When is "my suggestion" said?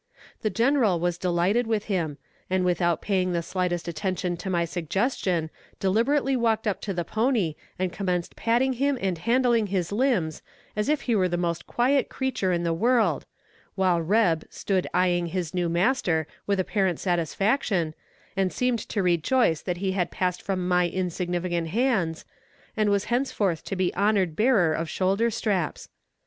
4.49-5.51